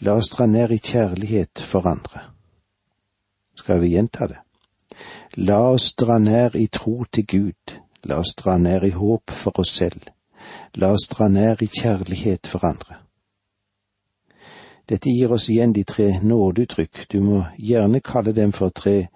La 0.00 0.16
oss 0.18 0.32
dra 0.32 0.48
nær 0.50 0.72
i 0.72 0.80
kjærlighet 0.82 1.60
for 1.60 1.86
andre. 1.86 2.24
Skal 3.54 3.80
vi 3.80 3.92
gjenta 3.94 4.26
det? 4.26 4.40
La 5.36 5.60
oss 5.70 5.92
dra 5.94 6.18
nær 6.18 6.56
i 6.58 6.66
tro 6.72 7.04
til 7.04 7.26
Gud, 7.26 7.76
la 8.04 8.18
oss 8.24 8.34
dra 8.36 8.58
nær 8.58 8.84
i 8.84 8.92
håp 8.96 9.30
for 9.30 9.60
oss 9.62 9.76
selv, 9.78 10.08
la 10.74 10.92
oss 10.96 11.06
dra 11.12 11.28
nær 11.28 11.62
i 11.62 11.70
kjærlighet 11.70 12.50
for 12.50 12.64
andre. 12.68 13.01
Dette 14.88 15.10
gir 15.10 15.32
oss 15.32 15.48
igjen 15.48 15.72
de 15.72 15.84
tre 15.84 16.18
nådeuttrykk, 16.22 17.06
du 17.12 17.20
må 17.20 17.44
gjerne 17.58 18.00
kalle 18.00 18.32
dem 18.32 18.52
for 18.52 18.74
tre 18.74 19.08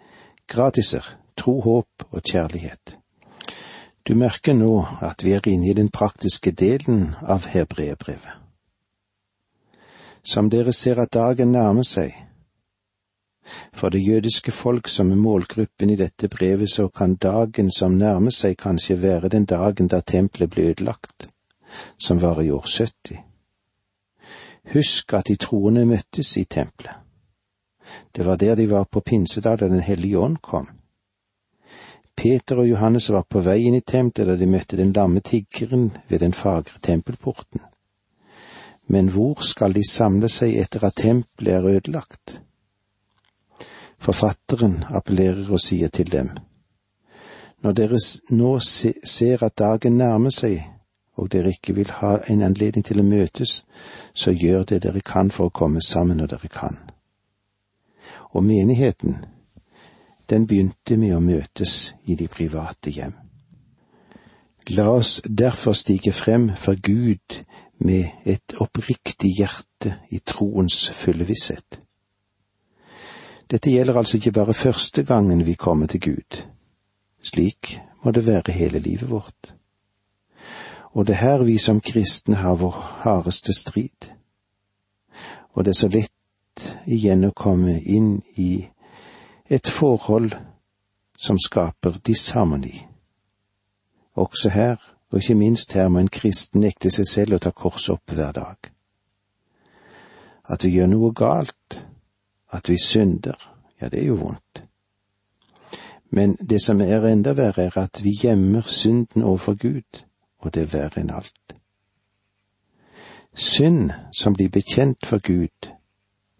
gratiser, 0.49 1.05
tro, 1.37 1.61
håp 1.61 2.09
og 2.11 2.23
kjærlighet. 2.23 2.97
Du 4.07 4.15
merker 4.15 4.55
nå 4.55 4.87
at 5.03 5.25
vi 5.27 5.35
er 5.35 5.49
inne 5.51 5.71
i 5.71 5.77
den 5.77 5.91
praktiske 5.91 6.55
delen 6.55 7.15
av 7.23 7.51
hebreerbrevet 7.51 8.47
som 10.27 10.51
dere 10.51 10.73
ser 10.73 10.99
at 11.03 11.15
dagen 11.15 11.53
nærmer 11.55 11.87
seg. 11.87 12.15
For 13.73 13.95
det 13.95 14.03
jødiske 14.03 14.51
folk 14.51 14.89
som 14.91 15.13
er 15.15 15.21
målgruppen 15.23 15.91
i 15.91 15.99
dette 16.01 16.29
brevet, 16.29 16.71
så 16.71 16.89
kan 16.89 17.15
dagen 17.15 17.71
som 17.71 17.95
nærmer 17.99 18.35
seg 18.35 18.57
kanskje 18.59 18.99
være 19.03 19.31
den 19.37 19.47
dagen 19.47 19.87
da 19.87 20.01
tempelet 20.01 20.51
ble 20.51 20.71
ødelagt, 20.73 21.29
som 21.99 22.21
var 22.23 22.43
i 22.43 22.51
år 22.51 22.67
70. 22.67 23.23
Husk 24.75 25.15
at 25.15 25.29
de 25.29 25.37
troende 25.37 25.87
møttes 25.87 26.37
i 26.37 26.45
tempelet. 26.45 26.95
Det 28.17 28.27
var 28.27 28.37
der 28.37 28.55
de 28.55 28.71
var 28.71 28.85
på 28.85 29.01
pinsedag 29.01 29.59
da 29.59 29.69
Den 29.69 29.81
hellige 29.81 30.19
ånd 30.19 30.37
kom. 30.43 30.69
Peter 32.17 32.57
og 32.57 32.69
Johannes 32.69 33.11
var 33.11 33.23
på 33.29 33.41
vei 33.41 33.61
inn 33.69 33.75
i 33.75 33.81
tempelet 33.81 34.29
da 34.29 34.37
de 34.37 34.51
møtte 34.51 34.77
den 34.77 34.93
lamme 34.93 35.21
tiggeren 35.21 35.91
ved 36.09 36.19
den 36.19 36.33
fagre 36.33 36.81
tempelporten 36.83 37.61
men 38.87 39.09
hvor 39.09 39.43
skal 39.43 39.75
de 39.75 39.83
samle 39.89 40.29
seg 40.31 40.57
etter 40.61 40.85
at 40.87 40.99
tempelet 41.01 41.55
er 41.55 41.71
ødelagt? 41.77 42.41
Forfatteren 43.99 44.85
appellerer 44.95 45.49
og 45.51 45.61
sier 45.61 45.89
til 45.89 46.11
dem, 46.13 46.31
når 47.65 47.73
dere 47.73 47.99
nå 48.31 48.53
ser 48.61 49.43
at 49.43 49.59
dagen 49.59 49.97
nærmer 49.99 50.31
seg, 50.31 50.61
og 51.17 51.33
dere 51.33 51.53
ikke 51.55 51.75
vil 51.75 51.91
ha 52.01 52.19
en 52.29 52.43
anledning 52.43 52.85
til 52.85 53.01
å 53.01 53.07
møtes, 53.07 53.63
så 54.15 54.33
gjør 54.33 54.65
det 54.65 54.83
dere 54.85 55.01
kan 55.01 55.31
for 55.31 55.49
å 55.49 55.55
komme 55.55 55.81
sammen 55.85 56.21
når 56.21 56.35
dere 56.35 56.51
kan. 56.53 56.77
Og 58.37 58.45
menigheten, 58.45 59.17
den 60.31 60.47
begynte 60.47 60.97
med 60.97 61.17
å 61.17 61.23
møtes 61.23 61.95
i 62.05 62.17
de 62.19 62.29
private 62.29 62.91
hjem. 62.91 63.15
La 64.77 64.89
oss 64.91 65.21
derfor 65.25 65.77
stige 65.79 66.13
frem 66.13 66.51
for 66.59 66.75
Gud 66.83 67.43
med 67.79 68.27
et 68.27 68.57
oppriktig 68.61 69.31
hjerte 69.39 69.95
i 70.11 70.19
troens 70.27 70.89
fulle 70.91 71.25
visshet. 71.29 71.81
Dette 73.47 73.71
gjelder 73.71 74.01
altså 74.01 74.19
ikke 74.19 74.35
bare 74.35 74.55
første 74.55 75.05
gangen 75.07 75.45
vi 75.47 75.55
kommer 75.55 75.87
til 75.87 76.01
Gud. 76.01 76.41
Slik 77.23 77.77
må 78.03 78.11
det 78.11 78.27
være 78.27 78.53
hele 78.53 78.83
livet 78.83 79.11
vårt. 79.11 79.55
Og 80.97 81.07
det 81.07 81.13
er 81.13 81.21
her 81.21 81.43
vi 81.45 81.59
som 81.59 81.81
kristne 81.81 82.35
har 82.41 82.55
vår 82.57 82.77
hardeste 83.05 83.53
strid. 83.53 84.09
Og 85.53 85.65
det 85.65 85.71
er 85.71 85.81
så 85.81 85.89
lett 85.93 86.69
igjen 86.89 87.27
å 87.29 87.35
komme 87.37 87.75
inn 87.85 88.23
i 88.41 88.65
et 89.53 89.69
forhold 89.69 90.33
som 91.19 91.37
skaper 91.39 91.99
disharmoni. 92.07 92.87
Også 94.17 94.49
her, 94.49 94.81
og 95.13 95.21
ikke 95.21 95.37
minst 95.37 95.77
her, 95.77 95.89
må 95.89 96.01
en 96.01 96.09
kristen 96.09 96.65
nekte 96.65 96.91
seg 96.91 97.11
selv 97.11 97.37
å 97.37 97.43
ta 97.45 97.53
korset 97.53 97.99
opp 97.99 98.17
hver 98.17 98.33
dag. 98.33 98.73
At 100.49 100.65
vi 100.65 100.79
gjør 100.79 100.89
noe 100.95 101.13
galt, 101.13 101.83
at 102.57 102.73
vi 102.73 102.81
synder, 102.81 103.37
ja, 103.81 103.93
det 103.93 104.01
er 104.01 104.09
jo 104.15 104.21
vondt. 104.25 104.65
Men 106.09 106.39
det 106.41 106.63
som 106.65 106.81
er 106.81 107.05
enda 107.05 107.37
verre, 107.37 107.69
er 107.69 107.79
at 107.85 108.01
vi 108.01 108.17
gjemmer 108.17 108.65
synden 108.65 109.23
overfor 109.23 109.61
Gud, 109.61 110.06
og 110.47 110.55
det 110.55 110.63
er 110.63 110.73
verre 110.73 111.03
enn 111.03 111.13
alt. 111.15 111.57
Synd 113.37 113.91
som 114.17 114.33
blir 114.33 114.49
bekjent 114.49 115.07
for 115.07 115.21
Gud, 115.21 115.73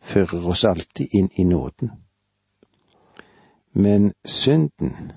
fører 0.01 0.47
oss 0.49 0.65
alltid 0.65 1.13
inn 1.19 1.29
i 1.37 1.45
nåden. 1.45 1.91
Men 3.73 4.13
synden 4.25 5.13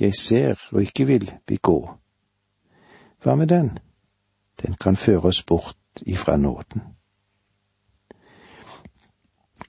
jeg 0.00 0.14
ser 0.14 0.58
og 0.72 0.82
ikke 0.82 1.06
vil 1.06 1.30
begå, 1.46 1.78
hva 3.22 3.34
med 3.34 3.50
den? 3.50 3.70
Den 4.62 4.74
kan 4.74 4.96
føre 4.96 5.30
oss 5.30 5.42
bort 5.42 6.02
ifra 6.06 6.36
nåden. 6.36 6.82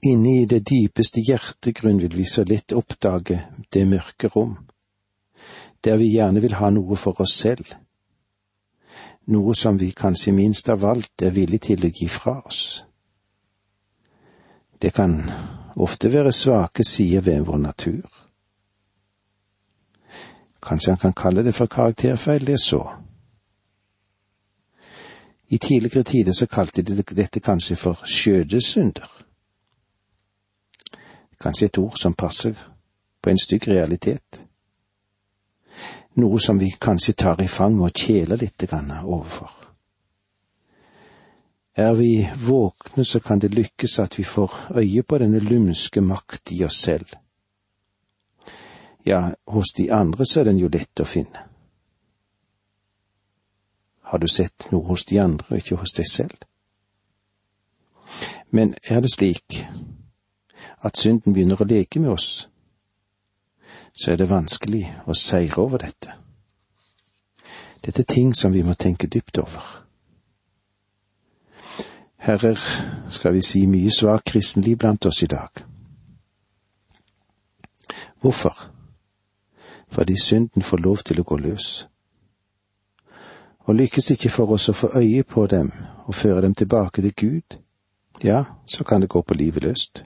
Inne 0.06 0.40
i 0.40 0.46
det 0.48 0.62
dypeste 0.70 1.20
hjertegrunn 1.20 2.00
vil 2.00 2.16
vi 2.16 2.24
så 2.24 2.44
lett 2.48 2.72
oppdage 2.72 3.42
det 3.72 3.86
mørke 3.86 4.30
rom, 4.32 4.56
der 5.84 5.96
vi 6.00 6.10
gjerne 6.14 6.40
vil 6.40 6.56
ha 6.56 6.70
noe 6.70 6.96
for 6.96 7.20
oss 7.20 7.36
selv, 7.38 7.66
noe 9.30 9.54
som 9.54 9.78
vi 9.78 9.90
kanskje 9.96 10.32
minst 10.32 10.68
av 10.68 10.84
alt 10.84 11.22
er 11.22 11.34
villig 11.34 11.60
til 11.68 11.84
å 11.86 11.90
gi 11.94 12.08
fra 12.08 12.40
oss. 12.46 12.84
Det 14.82 14.92
kan 14.96 15.30
ofte 15.76 16.12
være 16.12 16.32
svake 16.32 16.84
sider 16.84 17.20
ved 17.20 17.46
vår 17.46 17.58
natur. 17.58 18.08
Kanskje 20.62 20.92
han 20.92 20.98
kan 20.98 21.12
kalle 21.12 21.44
det 21.44 21.54
for 21.54 21.66
karakterfeil, 21.66 22.46
det 22.46 22.60
så. 22.60 22.82
I 25.48 25.58
tidligere 25.58 26.02
tider 26.02 26.32
så 26.32 26.46
kalte 26.46 26.82
de 26.82 27.02
dette 27.02 27.40
kanskje 27.40 27.76
for 27.76 28.02
skjødesynder. 28.04 29.08
Kanskje 31.40 31.66
et 31.66 31.78
ord 31.78 31.96
som 31.96 32.14
passer 32.14 32.54
på 33.22 33.30
en 33.30 33.38
stygg 33.38 33.68
realitet. 33.68 34.42
Noe 36.20 36.40
som 36.42 36.58
vi 36.58 36.70
kanskje 36.80 37.16
tar 37.16 37.40
i 37.42 37.48
fang 37.48 37.78
og 37.80 37.96
kjeler 37.96 38.40
litt 38.40 38.66
overfor. 38.72 39.50
Er 41.76 41.94
vi 41.94 42.28
våkne, 42.36 43.04
så 43.04 43.20
kan 43.20 43.38
det 43.38 43.54
lykkes 43.54 43.98
at 43.98 44.18
vi 44.18 44.24
får 44.24 44.52
øye 44.76 45.02
på 45.02 45.18
denne 45.18 45.40
lumske 45.40 46.00
makt 46.00 46.52
i 46.52 46.64
oss 46.64 46.82
selv. 46.82 47.14
Ja, 49.06 49.32
hos 49.46 49.72
de 49.76 49.92
andre 49.92 50.26
så 50.26 50.40
er 50.40 50.44
den 50.44 50.58
jo 50.58 50.68
lett 50.68 51.00
å 51.00 51.08
finne. 51.08 51.46
Har 54.10 54.18
du 54.18 54.28
sett 54.28 54.66
noe 54.72 54.84
hos 54.90 55.06
de 55.06 55.20
andre 55.22 55.62
ikke 55.62 55.78
hos 55.80 55.94
deg 55.96 56.10
selv? 56.10 56.36
Men 58.50 58.74
er 58.90 59.00
det 59.00 59.12
slik 59.14 59.62
at 60.82 60.98
synden 60.98 61.32
begynner 61.32 61.60
å 61.60 61.68
leke 61.68 62.00
med 62.02 62.10
oss, 62.10 62.49
så 64.00 64.12
er 64.12 64.16
det 64.16 64.30
vanskelig 64.30 64.86
å 65.06 65.14
seire 65.14 65.60
over 65.60 65.82
dette. 65.82 66.14
Dette 67.84 68.00
er 68.00 68.08
ting 68.08 68.30
som 68.36 68.52
vi 68.52 68.62
må 68.64 68.72
tenke 68.72 69.06
dypt 69.12 69.38
over. 69.42 69.64
Her 72.20 72.44
er, 72.44 72.62
skal 73.12 73.34
vi 73.36 73.42
si, 73.44 73.66
mye 73.68 73.92
svak 73.92 74.24
kristenliv 74.32 74.78
blant 74.80 75.04
oss 75.06 75.20
i 75.22 75.28
dag. 75.28 75.64
Hvorfor? 78.20 78.56
Fordi 79.88 80.16
synden 80.16 80.62
får 80.62 80.80
lov 80.84 81.02
til 81.04 81.20
å 81.20 81.24
gå 81.24 81.36
løs. 81.36 81.68
Og 83.68 83.76
lykkes 83.76 84.10
ikke 84.16 84.32
for 84.32 84.52
oss 84.56 84.68
å 84.72 84.76
få 84.76 84.94
øye 84.96 85.26
på 85.28 85.44
dem 85.46 85.72
og 86.06 86.14
føre 86.14 86.40
dem 86.46 86.54
tilbake 86.54 87.02
til 87.02 87.12
Gud, 87.16 87.58
ja, 88.24 88.44
så 88.66 88.84
kan 88.84 89.00
det 89.00 89.12
gå 89.12 89.22
på 89.22 89.36
livet 89.36 89.64
løst. 89.64 90.04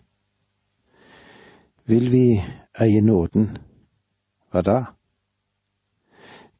Vil 1.87 2.11
vi 2.11 2.42
eie 2.81 3.01
nåden, 3.03 3.57
hva 4.55 4.62
da? 4.62 4.81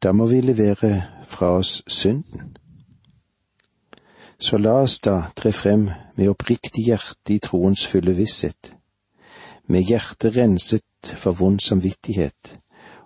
Da 0.03 0.11
må 0.13 0.27
vi 0.27 0.41
levere 0.43 0.91
fra 1.23 1.53
oss 1.61 1.85
synden. 1.87 2.57
Så 4.39 4.59
la 4.59 4.81
oss 4.83 4.99
da 5.01 5.31
tre 5.39 5.53
frem 5.55 5.87
med 6.17 6.29
oppriktig 6.33 6.89
hjerte 6.89 7.37
i 7.37 7.39
troens 7.39 7.87
fulle 7.87 8.17
visshet, 8.19 8.75
med 9.71 9.87
hjertet 9.87 10.35
renset 10.35 11.15
for 11.15 11.39
vond 11.39 11.63
samvittighet 11.63 12.57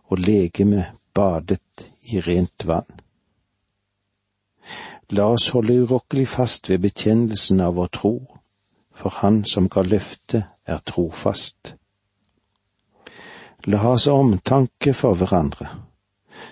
og 0.09 0.25
legeme 0.25 0.87
badet 1.15 1.85
i 2.09 2.23
rent 2.25 2.65
vann. 2.65 2.89
La 5.13 5.29
oss 5.35 5.51
holde 5.53 5.77
urokkelig 5.85 6.27
fast 6.29 6.73
ved 6.73 6.81
bekjennelsen 6.89 7.61
av 7.61 7.77
vår 7.77 7.93
tro, 7.93 8.15
for 8.97 9.13
Han 9.21 9.45
som 9.45 9.69
ga 9.69 9.85
løftet, 9.85 10.49
er 10.67 10.81
trofast. 10.85 11.77
La 13.69 13.89
oss 13.89 14.07
ha 14.07 14.13
omtanke 14.13 14.95
for 14.95 15.15
hverandre, 15.15 15.69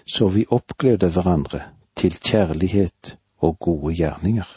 så 0.04 0.26
vi 0.28 0.42
oppgløder 0.52 1.08
hverandre 1.08 1.62
til 1.96 2.12
kjærlighet 2.12 3.16
og 3.40 3.58
gode 3.58 3.94
gjerninger. 3.96 4.48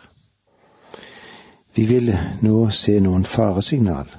Vi 1.76 1.86
vil 1.88 2.12
nå 2.44 2.66
se 2.76 2.98
noen 3.00 3.24
faresignal. 3.26 4.10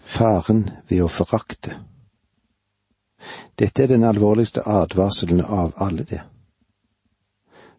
Faren 0.00 0.64
ved 0.88 1.04
å 1.04 1.12
forakte. 1.18 1.76
Dette 3.54 3.84
er 3.84 3.92
den 3.94 4.08
alvorligste 4.08 4.66
advarselen 4.66 5.44
av 5.46 5.78
alle 5.78 6.02
det. 6.02 6.24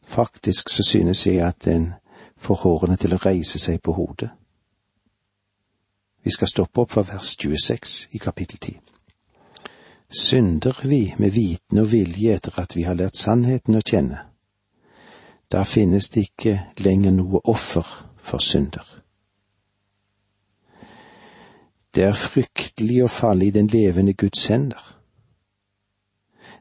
Faktisk 0.07 0.71
så 0.71 0.87
synes 0.87 1.25
jeg 1.27 1.43
at 1.43 1.65
den 1.65 1.91
får 2.39 2.63
hårene 2.63 2.95
til 2.95 3.17
å 3.17 3.21
reise 3.25 3.59
seg 3.59 3.83
på 3.83 3.91
hodet. 3.99 4.31
Vi 6.23 6.31
skal 6.31 6.47
stoppe 6.47 6.87
opp 6.87 6.95
for 6.95 7.11
vers 7.11 7.35
26 7.35 7.99
i 8.15 8.23
kapittel 8.23 8.63
10 8.71 8.92
synder 10.13 10.79
vi 10.83 11.13
med 11.17 11.31
viten 11.31 11.79
og 11.81 11.91
vilje 11.91 12.35
etter 12.37 12.59
at 12.61 12.75
vi 12.77 12.85
har 12.85 12.97
lært 12.97 13.17
sannheten 13.17 13.77
å 13.77 13.81
kjenne. 13.81 14.19
Da 15.49 15.63
finnes 15.65 16.09
det 16.13 16.27
ikke 16.29 16.57
lenger 16.85 17.13
noe 17.15 17.41
offer 17.49 17.87
for 18.21 18.41
synder. 18.41 18.85
Det 21.93 22.05
er 22.07 22.17
fryktelig 22.17 23.03
å 23.05 23.11
falle 23.11 23.47
i 23.47 23.53
den 23.53 23.69
levende 23.69 24.13
Guds 24.13 24.47
hender. 24.49 24.81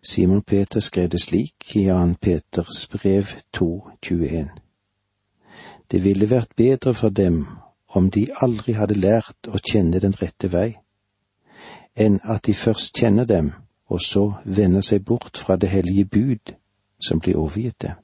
Simon 0.02 0.42
Peter 0.42 0.80
skrev 0.80 1.08
det 1.12 1.20
slik 1.22 1.76
i 1.76 1.86
Jan 1.86 2.14
Peters 2.20 2.86
brev 2.92 3.32
2.21. 3.56 4.48
Det 5.90 6.00
ville 6.04 6.28
vært 6.28 6.56
bedre 6.56 6.94
for 6.94 7.08
dem 7.08 7.46
om 7.88 8.10
de 8.10 8.26
aldri 8.44 8.76
hadde 8.76 9.00
lært 9.00 9.48
å 9.48 9.60
kjenne 9.60 10.00
den 10.00 10.16
rette 10.20 10.48
vei 10.52 10.70
enn 11.96 12.20
at 12.24 12.46
de 12.46 12.54
først 12.54 12.96
kjenner 12.98 13.24
dem, 13.24 13.52
og 13.86 14.00
så 14.00 14.32
vender 14.44 14.80
seg 14.80 15.04
bort 15.04 15.38
fra 15.38 15.56
det 15.56 15.68
hellige 15.68 16.04
bud 16.04 16.54
som 17.02 17.20
blir 17.20 17.36
overgitt 17.36 17.82
dem. 17.82 17.98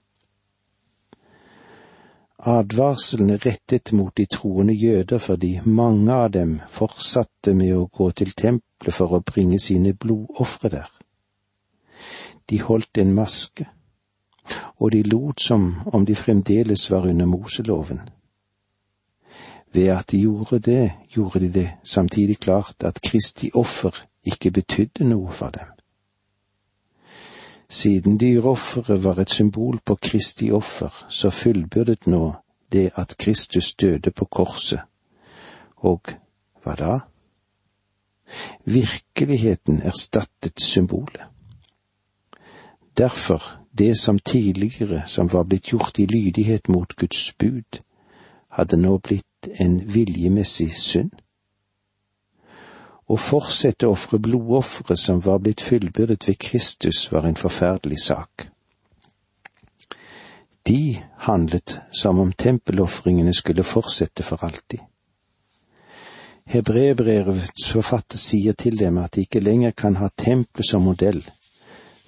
Advarselen 2.39 3.33
rettet 3.43 3.93
mot 3.93 4.17
de 4.17 4.27
troende 4.27 4.75
jøder 4.75 5.19
fordi 5.19 5.59
mange 5.65 6.13
av 6.15 6.31
dem 6.31 6.61
fortsatte 6.71 7.55
med 7.55 7.75
å 7.75 7.89
gå 7.91 8.11
til 8.11 8.31
tempelet 8.31 8.95
for 8.95 9.17
å 9.17 9.25
bringe 9.27 9.59
sine 9.59 9.95
blodofre 9.95 10.71
der. 10.71 10.93
De 12.49 12.61
holdt 12.63 12.99
en 13.03 13.11
maske, 13.15 13.67
og 14.79 14.93
de 14.95 15.03
lot 15.03 15.41
som 15.41 15.67
om 15.93 16.07
de 16.07 16.15
fremdeles 16.15 16.91
var 16.91 17.09
under 17.11 17.27
Moseloven. 17.27 18.01
Ved 19.73 19.89
at 19.89 20.11
de 20.11 20.21
gjorde 20.21 20.59
det, 20.59 20.93
gjorde 21.09 21.41
de 21.41 21.53
det 21.53 21.71
samtidig 21.85 22.39
klart 22.39 22.75
at 22.85 23.01
Kristi 23.03 23.51
offer 23.55 24.07
ikke 24.25 24.51
betydde 24.51 25.05
noe 25.05 25.33
for 25.33 25.51
dem. 25.51 25.69
Siden 27.69 28.21
dyreofferet 28.21 29.05
var 29.05 29.19
et 29.21 29.31
symbol 29.31 29.81
på 29.85 29.95
Kristi 29.95 30.51
offer, 30.51 31.07
så 31.09 31.31
fullbyrdet 31.31 32.07
nå 32.07 32.33
det 32.73 32.91
at 32.95 33.15
Kristus 33.19 33.75
døde 33.75 34.11
på 34.11 34.25
korset. 34.25 34.81
Og 35.77 36.01
hva 36.65 36.75
da? 36.75 36.99
Virkeligheten 38.65 39.83
erstattet 39.83 40.61
symbolet. 40.61 41.29
Derfor, 42.99 43.43
det 43.79 43.99
som 44.01 44.19
tidligere 44.19 45.03
som 45.07 45.33
var 45.33 45.43
blitt 45.43 45.69
gjort 45.73 45.99
i 45.99 46.07
lydighet 46.07 46.69
mot 46.69 46.97
Guds 46.97 47.33
bud, 47.33 47.81
hadde 48.51 48.77
nå 48.77 48.99
blitt 48.99 49.28
en 49.47 49.81
viljemessig 49.87 50.73
synd. 50.75 51.13
Å 53.09 53.17
fortsette 53.17 53.89
å 53.89 53.95
ofre 53.95 54.19
blodofferet 54.21 55.01
som 55.01 55.23
var 55.25 55.41
blitt 55.41 55.63
fullbyrdet 55.65 56.27
ved 56.29 56.39
Kristus, 56.39 57.07
var 57.13 57.25
en 57.25 57.39
forferdelig 57.41 58.03
sak. 58.05 58.49
De 60.69 61.01
handlet 61.25 61.79
som 61.93 62.19
om 62.21 62.33
tempelofringene 62.33 63.33
skulle 63.35 63.65
fortsette 63.65 64.23
for 64.23 64.45
alltid. 64.45 64.83
Hebreerbrevets 66.49 67.71
forfatter 67.73 68.21
sier 68.21 68.53
til 68.57 68.77
dem 68.81 68.99
at 69.01 69.15
de 69.15 69.25
ikke 69.25 69.41
lenger 69.41 69.73
kan 69.77 69.97
ha 70.01 70.09
tempelet 70.17 70.69
som 70.69 70.85
modell, 70.85 71.23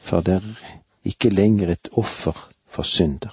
for 0.00 0.24
det 0.24 0.40
er 0.40 0.46
ikke 1.08 1.32
lenger 1.32 1.72
et 1.72 1.88
offer 1.96 2.36
for 2.68 2.88
synder. 2.88 3.32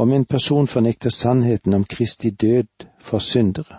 Om 0.00 0.12
en 0.12 0.24
person 0.24 0.66
fornekter 0.66 1.10
sannheten 1.10 1.74
om 1.74 1.84
Kristi 1.84 2.30
død 2.30 2.86
for 3.00 3.18
syndere, 3.18 3.76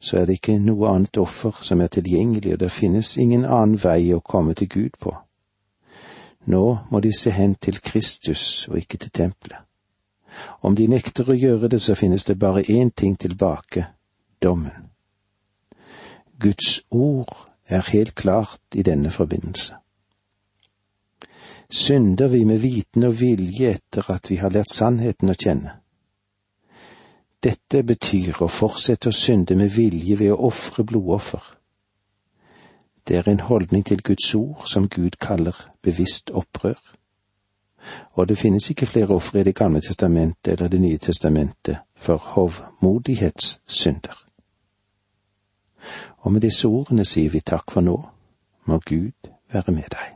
så 0.00 0.16
er 0.16 0.24
det 0.26 0.38
ikke 0.38 0.54
noe 0.58 0.88
annet 0.88 1.18
offer 1.20 1.58
som 1.60 1.80
er 1.84 1.90
tilgjengelig, 1.92 2.54
og 2.54 2.60
det 2.60 2.70
finnes 2.72 3.10
ingen 3.20 3.44
annen 3.44 3.76
vei 3.82 4.14
å 4.16 4.22
komme 4.24 4.54
til 4.56 4.70
Gud 4.72 4.96
på. 5.00 5.12
Nå 6.48 6.62
må 6.88 7.02
de 7.04 7.12
se 7.12 7.34
hen 7.36 7.52
til 7.60 7.82
Kristus 7.84 8.64
og 8.70 8.78
ikke 8.80 8.96
til 9.04 9.12
tempelet. 9.12 9.60
Om 10.64 10.72
de 10.72 10.88
nekter 10.88 11.28
å 11.28 11.36
gjøre 11.36 11.68
det, 11.68 11.82
så 11.84 11.98
finnes 12.00 12.24
det 12.24 12.38
bare 12.40 12.64
én 12.72 12.88
ting 12.96 13.20
tilbake, 13.20 13.84
dommen. 14.42 14.88
Guds 16.40 16.80
ord 16.90 17.36
er 17.68 17.84
helt 17.92 18.14
klart 18.14 18.60
i 18.74 18.82
denne 18.82 19.10
forbindelse. 19.10 19.81
Synder 21.72 22.28
vi 22.28 22.44
med 22.44 22.58
viten 22.60 23.06
og 23.08 23.14
vilje 23.20 23.70
etter 23.72 24.10
at 24.12 24.28
vi 24.30 24.36
har 24.36 24.52
lært 24.52 24.68
sannheten 24.68 25.32
å 25.32 25.36
kjenne? 25.40 25.78
Dette 27.42 27.80
betyr 27.82 28.42
å 28.44 28.48
fortsette 28.52 29.08
å 29.08 29.16
synde 29.16 29.56
med 29.56 29.72
vilje 29.72 30.18
ved 30.20 30.34
å 30.34 30.50
ofre 30.50 30.84
blodoffer. 30.84 31.40
Det 33.08 33.16
er 33.16 33.32
en 33.32 33.40
holdning 33.48 33.86
til 33.88 34.04
Guds 34.04 34.28
ord 34.36 34.68
som 34.68 34.88
Gud 34.88 35.16
kaller 35.16 35.56
bevisst 35.82 36.30
opprør. 36.30 36.76
Og 38.20 38.28
det 38.28 38.38
finnes 38.38 38.68
ikke 38.70 38.86
flere 38.86 39.16
ofre 39.16 39.40
i 39.40 39.48
Det 39.48 39.56
gamle 39.56 39.80
testamentet 39.80 40.52
eller 40.52 40.68
Det 40.68 40.80
nye 40.80 40.98
testamentet 40.98 41.80
for 41.96 42.16
hovmodighetssynder. 42.16 44.26
Og 46.18 46.32
med 46.32 46.40
disse 46.40 46.68
ordene 46.68 47.04
sier 47.04 47.30
vi 47.30 47.40
takk 47.40 47.70
for 47.70 47.80
nå. 47.80 47.96
Må 48.66 48.78
Gud 48.78 49.32
være 49.52 49.72
med 49.72 49.88
deg. 49.90 50.11